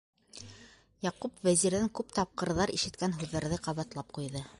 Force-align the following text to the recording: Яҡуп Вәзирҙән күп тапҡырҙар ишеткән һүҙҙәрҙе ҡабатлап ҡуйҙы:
Яҡуп 1.07 1.43
Вәзирҙән 1.47 1.85
күп 1.99 2.15
тапҡырҙар 2.19 2.73
ишеткән 2.79 3.15
һүҙҙәрҙе 3.19 3.61
ҡабатлап 3.69 4.11
ҡуйҙы: 4.19 4.43